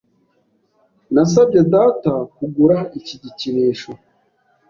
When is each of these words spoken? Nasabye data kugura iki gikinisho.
Nasabye 1.13 1.59
data 1.73 2.13
kugura 2.35 2.77
iki 2.99 3.15
gikinisho. 3.23 3.91